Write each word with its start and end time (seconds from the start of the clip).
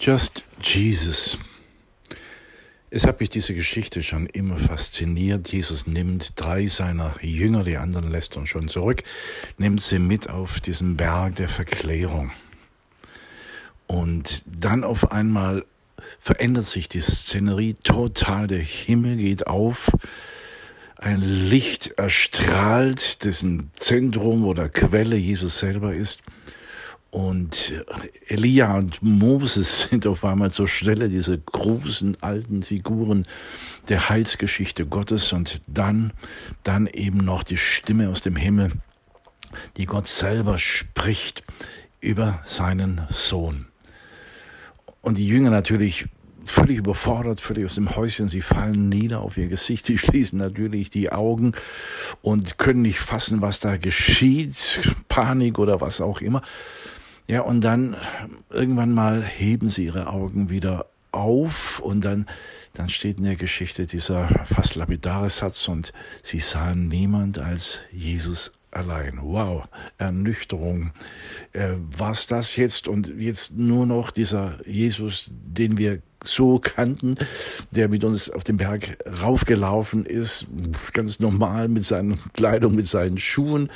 Just 0.00 0.44
Jesus. 0.62 1.38
Es 2.88 3.04
hat 3.04 3.18
mich 3.18 3.30
diese 3.30 3.52
Geschichte 3.52 4.04
schon 4.04 4.26
immer 4.26 4.56
fasziniert. 4.56 5.48
Jesus 5.48 5.88
nimmt 5.88 6.40
drei 6.40 6.68
seiner 6.68 7.16
Jünger, 7.20 7.64
die 7.64 7.78
anderen 7.78 8.08
lässt 8.08 8.36
uns 8.36 8.48
schon 8.48 8.68
zurück, 8.68 9.02
nimmt 9.58 9.80
sie 9.80 9.98
mit 9.98 10.30
auf 10.30 10.60
diesen 10.60 10.96
Berg 10.96 11.34
der 11.34 11.48
Verklärung. 11.48 12.30
Und 13.88 14.44
dann 14.46 14.84
auf 14.84 15.10
einmal 15.10 15.64
verändert 16.20 16.66
sich 16.66 16.88
die 16.88 17.00
Szenerie 17.00 17.74
total. 17.74 18.46
Der 18.46 18.60
Himmel 18.60 19.16
geht 19.16 19.48
auf. 19.48 19.90
Ein 20.96 21.22
Licht 21.22 21.98
erstrahlt, 21.98 23.24
dessen 23.24 23.72
Zentrum 23.74 24.44
oder 24.44 24.68
Quelle 24.68 25.16
Jesus 25.16 25.58
selber 25.58 25.92
ist. 25.92 26.22
Und 27.10 27.72
Elia 28.26 28.76
und 28.76 29.02
Moses 29.02 29.88
sind 29.90 30.06
auf 30.06 30.24
einmal 30.24 30.50
zur 30.50 30.68
Stelle, 30.68 31.08
diese 31.08 31.38
großen 31.38 32.18
alten 32.20 32.62
Figuren 32.62 33.26
der 33.88 34.08
Heilsgeschichte 34.10 34.84
Gottes 34.86 35.32
und 35.32 35.62
dann, 35.66 36.12
dann 36.64 36.86
eben 36.86 37.18
noch 37.18 37.42
die 37.42 37.56
Stimme 37.56 38.10
aus 38.10 38.20
dem 38.20 38.36
Himmel, 38.36 38.72
die 39.78 39.86
Gott 39.86 40.06
selber 40.06 40.58
spricht 40.58 41.44
über 42.00 42.40
seinen 42.44 43.00
Sohn. 43.08 43.66
Und 45.00 45.16
die 45.16 45.26
Jünger 45.26 45.50
natürlich 45.50 46.06
völlig 46.44 46.78
überfordert, 46.78 47.40
völlig 47.40 47.64
aus 47.64 47.74
dem 47.76 47.94
Häuschen. 47.94 48.28
Sie 48.28 48.42
fallen 48.42 48.88
nieder 48.88 49.20
auf 49.20 49.36
ihr 49.36 49.48
Gesicht. 49.48 49.86
Sie 49.86 49.98
schließen 49.98 50.38
natürlich 50.38 50.90
die 50.90 51.12
Augen 51.12 51.52
und 52.22 52.58
können 52.58 52.82
nicht 52.82 52.98
fassen, 52.98 53.42
was 53.42 53.60
da 53.60 53.76
geschieht. 53.76 54.80
Panik 55.08 55.58
oder 55.58 55.80
was 55.80 56.00
auch 56.00 56.20
immer. 56.20 56.42
Ja, 57.30 57.42
und 57.42 57.60
dann 57.60 57.94
irgendwann 58.48 58.92
mal 58.92 59.22
heben 59.22 59.68
sie 59.68 59.84
ihre 59.84 60.06
Augen 60.06 60.48
wieder 60.48 60.86
auf 61.12 61.78
und 61.78 62.02
dann, 62.02 62.26
dann 62.72 62.88
steht 62.88 63.18
in 63.18 63.24
der 63.24 63.36
Geschichte 63.36 63.86
dieser 63.86 64.28
fast 64.46 64.76
lapidare 64.76 65.28
Satz 65.28 65.68
und 65.68 65.92
sie 66.22 66.40
sahen 66.40 66.88
niemand 66.88 67.38
als 67.38 67.80
Jesus 67.92 68.52
allein. 68.70 69.18
Wow, 69.20 69.68
Ernüchterung. 69.98 70.92
Äh, 71.52 71.72
was 71.78 72.28
das 72.28 72.56
jetzt 72.56 72.88
und 72.88 73.12
jetzt 73.18 73.58
nur 73.58 73.84
noch 73.84 74.10
dieser 74.10 74.66
Jesus, 74.66 75.30
den 75.30 75.76
wir 75.76 76.00
so 76.24 76.58
kannten, 76.58 77.16
der 77.72 77.88
mit 77.88 78.04
uns 78.04 78.30
auf 78.30 78.42
den 78.42 78.56
Berg 78.56 78.96
raufgelaufen 79.22 80.06
ist, 80.06 80.46
ganz 80.94 81.20
normal 81.20 81.68
mit 81.68 81.84
seinen 81.84 82.18
Kleidung, 82.32 82.74
mit 82.74 82.86
seinen 82.86 83.18
Schuhen, 83.18 83.70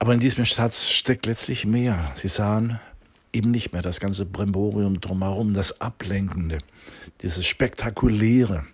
aber 0.00 0.14
in 0.14 0.20
diesem 0.20 0.46
Satz 0.46 0.88
steckt 0.88 1.26
letztlich 1.26 1.66
mehr. 1.66 2.12
Sie 2.16 2.28
sahen 2.28 2.80
eben 3.34 3.50
nicht 3.50 3.72
mehr 3.72 3.82
das 3.82 4.00
ganze 4.00 4.24
Bremborium 4.24 4.98
drumherum, 4.98 5.52
das 5.52 5.82
Ablenkende, 5.82 6.58
dieses 7.20 7.46
Spektakuläre. 7.46 8.64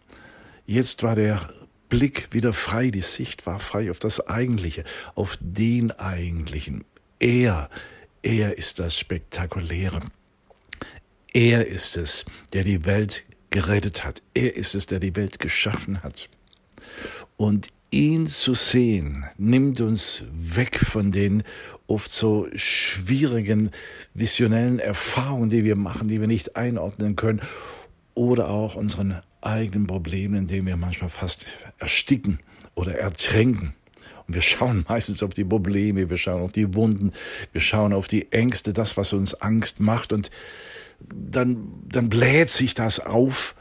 Jetzt 0.67 1.03
war 1.03 1.17
der 1.17 1.51
Blick 1.89 2.29
wieder 2.33 2.53
frei, 2.53 2.91
die 2.91 3.03
Sicht 3.03 3.45
war 3.45 3.59
frei 3.59 3.91
auf 3.91 3.99
das 3.99 4.29
Eigentliche, 4.29 4.85
auf 5.17 5.37
den 5.41 5.91
Eigentlichen. 5.91 6.85
Er, 7.19 7.71
er 8.23 8.57
ist 8.57 8.79
das 8.79 8.97
Spektakuläre. 8.97 10.01
Er 11.33 11.67
ist 11.67 11.97
es, 11.97 12.25
der 12.53 12.63
die 12.63 12.87
Welt 12.87 13.25
gerettet 13.51 14.05
hat. 14.05 14.23
Er 14.33 14.55
ist 14.55 14.77
es, 14.77 14.87
der 14.87 15.01
die 15.01 15.17
Welt 15.17 15.41
geschaffen 15.41 16.05
hat. 16.05 16.29
Und 17.37 17.67
ihn 17.91 18.27
zu 18.27 18.55
sehen, 18.55 19.27
nimmt 19.39 19.81
uns 19.81 20.25
weg 20.33 20.79
von 20.79 21.13
den 21.13 21.43
oft 21.87 22.11
so 22.11 22.49
schwierigen 22.55 23.71
visionellen 24.15 24.79
Erfahrungen, 24.79 25.51
die 25.51 25.65
wir 25.65 25.77
machen, 25.77 26.09
die 26.09 26.21
wir 26.21 26.27
nicht 26.27 26.57
einordnen 26.57 27.17
können, 27.17 27.41
oder 28.15 28.49
auch 28.49 28.77
unseren 28.77 29.21
eigenen 29.41 29.87
Problemen, 29.87 30.35
in 30.37 30.47
denen 30.47 30.67
wir 30.67 30.77
manchmal 30.77 31.11
fast 31.11 31.47
ersticken 31.79 32.41
oder 32.75 32.99
ertränken. 32.99 33.75
Und 34.27 34.35
wir 34.35 34.43
schauen 34.43 34.85
meistens 34.89 35.23
auf 35.23 35.35
die 35.35 35.45
Probleme, 35.45 36.11
wir 36.11 36.17
schauen 36.17 36.43
auf 36.43 36.53
die 36.53 36.75
Wunden, 36.75 37.13
wir 37.53 37.61
schauen 37.61 37.93
auf 37.93 38.09
die 38.09 38.33
Ängste, 38.33 38.73
das, 38.73 38.97
was 38.97 39.13
uns 39.13 39.35
Angst 39.35 39.81
macht. 39.81 40.13
Und 40.13 40.31
dann, 41.01 41.69
dann 41.89 42.09
bläht 42.09 42.51
sich 42.51 42.75
das 42.75 43.01
auf 43.01 43.55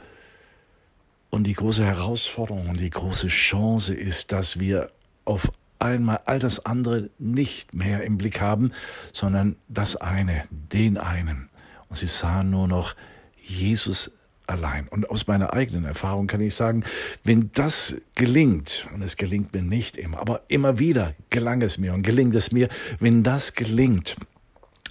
und 1.36 1.44
die 1.44 1.52
große 1.52 1.84
Herausforderung 1.84 2.70
und 2.70 2.80
die 2.80 2.88
große 2.88 3.28
Chance 3.28 3.94
ist, 3.94 4.32
dass 4.32 4.58
wir 4.58 4.90
auf 5.26 5.52
einmal 5.78 6.20
all 6.24 6.38
das 6.38 6.64
andere 6.64 7.10
nicht 7.18 7.74
mehr 7.74 8.02
im 8.04 8.16
Blick 8.16 8.40
haben, 8.40 8.72
sondern 9.12 9.56
das 9.68 9.96
eine, 9.96 10.44
den 10.50 10.96
einen. 10.96 11.50
Und 11.88 11.96
sie 11.96 12.06
sahen 12.06 12.50
nur 12.50 12.66
noch 12.66 12.96
Jesus 13.42 14.12
allein. 14.46 14.88
Und 14.88 15.10
aus 15.10 15.26
meiner 15.26 15.52
eigenen 15.52 15.84
Erfahrung 15.84 16.26
kann 16.26 16.40
ich 16.40 16.54
sagen, 16.54 16.84
wenn 17.22 17.50
das 17.52 17.96
gelingt, 18.14 18.88
und 18.94 19.02
es 19.02 19.18
gelingt 19.18 19.52
mir 19.52 19.62
nicht 19.62 19.98
immer, 19.98 20.18
aber 20.18 20.40
immer 20.48 20.78
wieder 20.78 21.12
gelang 21.28 21.60
es 21.60 21.76
mir 21.76 21.92
und 21.92 22.02
gelingt 22.02 22.34
es 22.34 22.50
mir, 22.50 22.68
wenn 22.98 23.22
das 23.22 23.52
gelingt, 23.52 24.16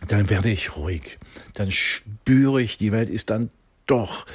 dann 0.07 0.29
werde 0.29 0.51
ich 0.51 0.75
ruhig. 0.75 1.17
Dann 1.55 1.71
spüre 1.71 2.61
ich, 2.61 2.77
die 2.77 2.91
Welt 2.91 3.09
ist 3.09 3.31
dann 3.31 3.49
doch 3.87 4.27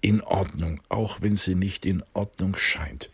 in 0.00 0.22
Ordnung, 0.22 0.80
auch 0.88 1.20
wenn 1.20 1.36
sie 1.36 1.54
nicht 1.54 1.86
in 1.86 2.02
Ordnung 2.12 2.56
scheint. 2.56 3.10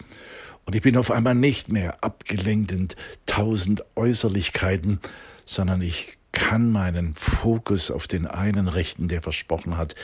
Und 0.67 0.75
ich 0.75 0.83
bin 0.83 0.97
auf 0.97 1.11
einmal 1.11 1.34
nicht 1.34 1.71
mehr 1.71 2.03
abgelenkt 2.03 2.72
in 2.72 2.89
tausend 3.27 3.84
Äußerlichkeiten, 3.97 5.00
sondern 5.45 5.83
ich 5.83 6.19
kann 6.33 6.71
meinen 6.72 7.15
Fokus 7.15 7.91
auf 7.91 8.09
den 8.09 8.27
einen 8.27 8.69
richten, 8.69 9.09
der 9.09 9.22
versprochen 9.22 9.77
hat, 9.77 9.95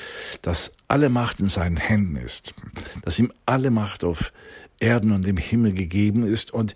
dass 0.43 0.75
alle 0.87 1.09
Macht 1.09 1.41
in 1.41 1.49
seinen 1.49 1.77
Händen 1.77 2.17
ist, 2.17 2.55
dass 3.03 3.19
ihm 3.19 3.33
alle 3.47 3.71
Macht 3.71 4.05
auf 4.05 4.33
Erden 4.79 5.13
und 5.13 5.27
im 5.27 5.37
Himmel 5.37 5.73
gegeben 5.73 6.25
ist 6.25 6.53
und 6.53 6.75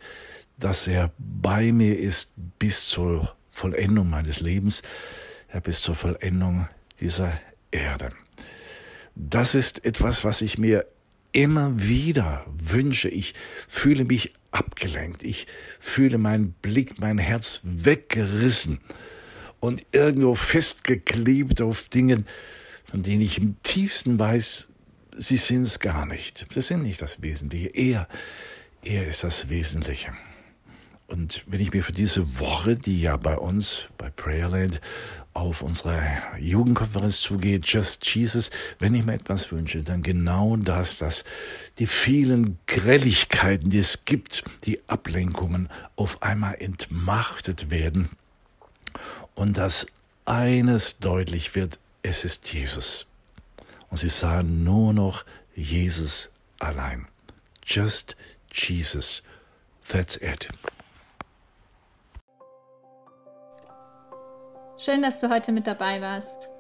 dass 0.59 0.87
er 0.87 1.13
bei 1.19 1.73
mir 1.73 1.99
ist 1.99 2.33
bis 2.59 2.87
zur 2.87 3.35
Vollendung 3.49 4.11
meines 4.11 4.41
Lebens, 4.41 4.83
ja, 5.53 5.61
bis 5.61 5.81
zur 5.81 5.95
Vollendung 5.95 6.69
dieser 7.01 7.33
Erde. 7.71 8.11
Das 9.15 9.55
ist 9.55 9.85
etwas, 9.85 10.25
was 10.25 10.43
ich 10.43 10.59
mir 10.59 10.87
immer 11.33 11.81
wieder 11.81 12.47
wünsche. 12.57 13.09
Ich 13.09 13.35
fühle 13.69 14.05
mich 14.05 14.33
abgelenkt. 14.51 15.23
Ich 15.23 15.47
fühle 15.79 16.19
meinen 16.19 16.53
Blick, 16.63 17.01
mein 17.01 17.19
Herz 17.19 17.61
weggerissen 17.63 18.81
und 19.61 19.85
irgendwo 19.93 20.35
festgeklebt 20.35 21.61
auf 21.61 21.89
Dingen, 21.89 22.27
von 22.85 23.03
denen 23.03 23.23
ich 23.23 23.39
im 23.39 23.57
tiefsten 23.63 24.19
weiß, 24.19 24.69
sie 25.19 25.37
sind 25.37 25.63
es 25.63 25.81
gar 25.81 26.07
nicht. 26.07 26.47
Sie 26.53 26.61
sind 26.61 26.83
nicht 26.83 27.03
das 27.03 27.23
Wesentliche. 27.23 27.69
Er, 27.69 28.09
er 28.83 29.09
ist 29.09 29.25
das 29.25 29.49
Wesentliche. 29.49 30.13
Und 31.07 31.45
wenn 31.47 31.61
ich 31.61 31.73
mir 31.73 31.83
für 31.83 31.93
diese 31.93 32.41
Woche, 32.41 32.77
die 32.77 33.01
ja 33.01 33.17
bei 33.17 33.37
uns 33.37 33.89
bei 33.99 34.11
Prayerland 34.11 34.81
auf 35.35 35.63
unsere 35.63 36.01
Jugendkonferenz 36.39 37.21
zugeht, 37.21 37.67
Just 37.67 38.07
Jesus, 38.07 38.51
wenn 38.79 38.95
ich 38.95 39.05
mir 39.05 39.15
etwas 39.15 39.53
wünsche, 39.53 39.83
dann 39.83 40.03
genau 40.03 40.57
das, 40.57 40.99
dass 40.99 41.25
die 41.79 41.87
vielen 41.87 42.59
Grelligkeiten, 42.67 43.69
die 43.69 43.79
es 43.79 44.05
gibt, 44.07 44.45
die 44.65 44.81
Ablenkungen 44.89 45.69
auf 45.97 46.23
einmal 46.23 46.55
entmachtet 46.55 47.71
werden 47.71 48.09
und 49.35 49.59
dass 49.59 49.87
eines 50.25 50.99
deutlich 51.01 51.55
wird, 51.55 51.79
es 52.03 52.25
ist 52.25 52.53
Jesus. 52.53 53.07
Und 53.91 53.99
sie 53.99 54.09
sahen 54.09 54.65
nur 54.65 54.95
noch 54.95 55.25
Jesus 55.55 56.31
allein. 56.61 57.07
Just 57.65 58.17
Jesus. 58.53 59.23
That's 59.87 60.17
it. 60.17 60.49
Schön, 64.85 65.01
dass 65.01 65.19
du 65.19 65.31
heute 65.31 65.51
mit 65.51 65.67
dabei 65.67 66.03
warst. 66.03 66.51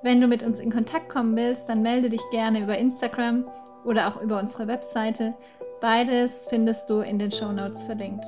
Wenn 0.00 0.22
du 0.22 0.28
mit 0.28 0.42
uns 0.42 0.58
in 0.58 0.72
Kontakt 0.72 1.10
kommen 1.10 1.36
willst, 1.36 1.68
dann 1.68 1.82
melde 1.82 2.08
dich 2.08 2.22
gerne 2.30 2.62
über 2.62 2.78
Instagram 2.78 3.44
oder 3.84 4.08
auch 4.08 4.22
über 4.22 4.38
unsere 4.38 4.66
Webseite. 4.66 5.34
Beides 5.82 6.32
findest 6.48 6.88
du 6.88 7.00
in 7.00 7.18
den 7.18 7.30
Show 7.30 7.52
Notes 7.52 7.84
verlinkt. 7.84 8.24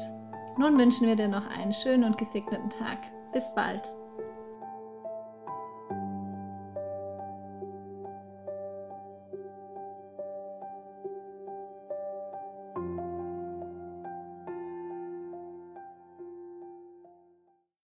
Nun 0.59 0.79
wünschen 0.79 1.07
wir 1.07 1.17
dir 1.17 1.29
noch 1.29 1.47
einen 1.47 1.73
schönen 1.73 2.05
und 2.05 2.19
gesegneten 2.19 2.69
Tag. 2.69 2.99
Bis 3.33 3.45
bald. 3.55 3.81